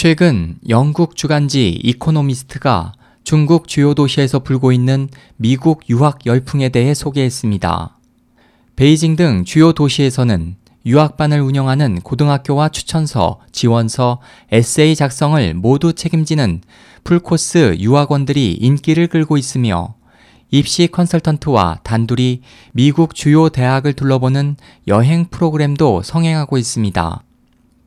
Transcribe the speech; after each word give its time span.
최근 0.00 0.54
영국 0.68 1.16
주간지 1.16 1.70
이코노미스트가 1.82 2.92
중국 3.24 3.66
주요 3.66 3.94
도시에서 3.94 4.38
불고 4.38 4.70
있는 4.70 5.08
미국 5.34 5.90
유학 5.90 6.24
열풍에 6.24 6.68
대해 6.68 6.94
소개했습니다. 6.94 7.98
베이징 8.76 9.16
등 9.16 9.44
주요 9.44 9.72
도시에서는 9.72 10.54
유학반을 10.86 11.40
운영하는 11.40 12.00
고등학교와 12.02 12.68
추천서, 12.68 13.40
지원서, 13.50 14.20
에세이 14.52 14.94
작성을 14.94 15.54
모두 15.54 15.92
책임지는 15.92 16.60
풀코스 17.02 17.78
유학원들이 17.80 18.52
인기를 18.52 19.08
끌고 19.08 19.36
있으며 19.36 19.96
입시 20.52 20.86
컨설턴트와 20.86 21.80
단둘이 21.82 22.42
미국 22.70 23.16
주요 23.16 23.48
대학을 23.48 23.94
둘러보는 23.94 24.58
여행 24.86 25.24
프로그램도 25.28 26.02
성행하고 26.04 26.56
있습니다. 26.56 27.24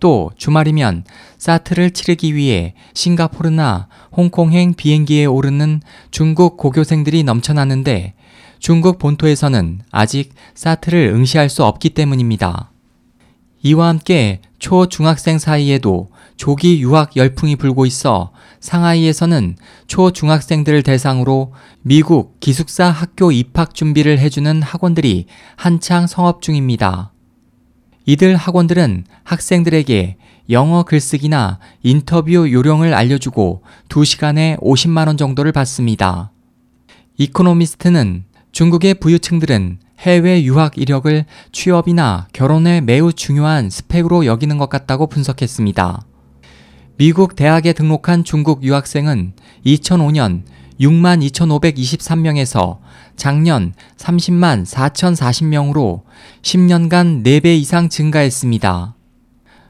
또 0.00 0.30
주말이면 0.36 1.04
사트를 1.38 1.90
치르기 1.90 2.34
위해 2.34 2.74
싱가포르나 2.94 3.88
홍콩행 4.16 4.74
비행기에 4.74 5.26
오르는 5.26 5.80
중국 6.10 6.56
고교생들이 6.56 7.24
넘쳐나는데 7.24 8.14
중국 8.58 8.98
본토에서는 8.98 9.80
아직 9.90 10.32
사트를 10.54 11.08
응시할 11.14 11.48
수 11.48 11.64
없기 11.64 11.90
때문입니다. 11.90 12.70
이와 13.62 13.88
함께 13.88 14.40
초, 14.58 14.86
중학생 14.86 15.38
사이에도 15.38 16.08
조기 16.36 16.80
유학 16.80 17.16
열풍이 17.16 17.56
불고 17.56 17.86
있어 17.86 18.32
상하이에서는 18.60 19.56
초, 19.86 20.12
중학생들을 20.12 20.82
대상으로 20.82 21.52
미국 21.82 22.38
기숙사 22.40 22.86
학교 22.86 23.32
입학 23.32 23.74
준비를 23.74 24.18
해주는 24.18 24.62
학원들이 24.62 25.26
한창 25.56 26.06
성업 26.06 26.42
중입니다. 26.42 27.12
이들 28.06 28.36
학원들은 28.36 29.04
학생들에게 29.24 30.16
영어 30.50 30.84
글쓰기나 30.84 31.58
인터뷰 31.82 32.50
요령을 32.52 32.94
알려주고 32.94 33.62
2시간에 33.88 34.60
50만원 34.60 35.18
정도를 35.18 35.50
받습니다. 35.50 36.30
이코노미스트는 37.18 38.24
중국의 38.52 38.94
부유층들은 38.94 39.78
해외 39.98 40.44
유학 40.44 40.78
이력을 40.78 41.24
취업이나 41.50 42.28
결혼에 42.32 42.80
매우 42.80 43.12
중요한 43.12 43.70
스펙으로 43.70 44.24
여기는 44.24 44.56
것 44.56 44.68
같다고 44.68 45.08
분석했습니다. 45.08 46.02
미국 46.98 47.34
대학에 47.34 47.72
등록한 47.72 48.22
중국 48.22 48.62
유학생은 48.62 49.32
2005년 49.66 50.42
6만 50.80 51.26
2,523명에서 51.30 52.78
작년 53.16 53.72
30만 53.96 54.66
4,040명으로 54.66 56.02
10년간 56.42 57.24
4배 57.24 57.58
이상 57.58 57.88
증가했습니다. 57.88 58.94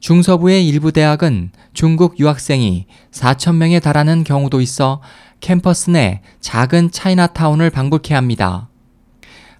중서부의 0.00 0.66
일부 0.66 0.92
대학은 0.92 1.50
중국 1.72 2.18
유학생이 2.20 2.86
4,000명에 3.10 3.82
달하는 3.82 4.24
경우도 4.24 4.60
있어 4.60 5.00
캠퍼스 5.40 5.90
내 5.90 6.20
작은 6.40 6.90
차이나타운을 6.90 7.70
방불케 7.70 8.14
합니다. 8.14 8.68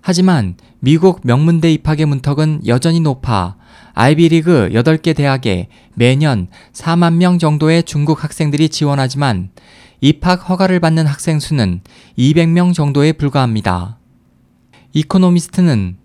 하지만 0.01 0.57
미국 0.81 1.21
명문대 1.25 1.73
입학의 1.73 2.07
문턱은 2.07 2.63
여전히 2.67 3.01
높아 3.01 3.57
아이비리그 3.95 4.71
8개 4.73 5.15
대학에 5.15 5.69
매년 5.95 6.47
4만 6.73 7.15
명 7.15 7.39
정도의 7.39 7.83
중국 7.83 8.23
학생들이 8.23 8.69
지원하지만 8.69 9.51
입학 10.01 10.49
허가를 10.49 10.81
받는 10.81 11.07
학생 11.07 11.41
수는 11.41 11.81
200명 12.17 12.73
정도에 12.75 13.13
불과합니다. 13.13 13.99
이코노미스트는 14.93 15.97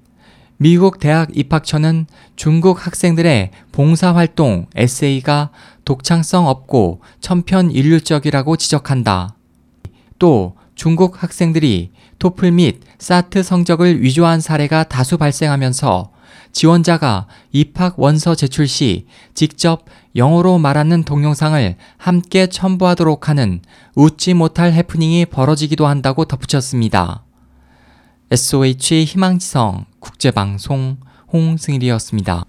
미국 0.57 0.99
대학 0.99 1.35
입학처는 1.35 2.05
중국 2.35 2.85
학생들의 2.85 3.51
봉사활동 3.71 4.67
에세이가 4.75 5.49
독창성 5.83 6.47
없고 6.47 7.01
천편일률적이라고 7.19 8.55
지적한다. 8.55 9.35
또 10.19 10.55
중국 10.75 11.21
학생들이 11.21 11.91
토플 12.17 12.51
및 12.51 12.81
사트 12.97 13.43
성적을 13.43 14.01
위조한 14.01 14.39
사례가 14.39 14.85
다수 14.85 15.17
발생하면서 15.17 16.12
지원자가 16.51 17.27
입학 17.51 17.99
원서 17.99 18.35
제출 18.35 18.67
시 18.67 19.07
직접 19.33 19.85
영어로 20.15 20.59
말하는 20.59 21.03
동영상을 21.03 21.75
함께 21.97 22.47
첨부하도록 22.47 23.29
하는 23.29 23.61
웃지 23.95 24.33
못할 24.33 24.73
해프닝이 24.73 25.25
벌어지기도 25.25 25.87
한다고 25.87 26.25
덧붙였습니다. 26.25 27.23
SOH 28.31 29.05
희망지성 29.05 29.85
국제방송 29.99 30.97
홍승일이었습니다. 31.31 32.45